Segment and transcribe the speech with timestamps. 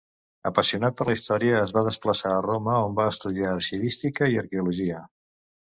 [0.49, 5.07] Apassionat per la història, es va desplaçar a Roma, on va estudiar arxivística i arqueologia.